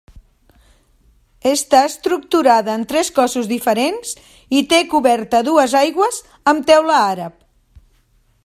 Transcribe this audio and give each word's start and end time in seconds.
Està 1.49 1.81
estructurada 1.89 2.77
en 2.79 2.87
tres 2.93 3.13
cossos 3.19 3.51
diferents 3.53 4.15
i 4.61 4.65
té 4.73 4.81
coberta 4.97 5.43
a 5.45 5.49
dues 5.51 5.79
aigües 5.85 6.23
amb 6.55 6.69
teula 6.73 7.01
àrab. 7.15 7.39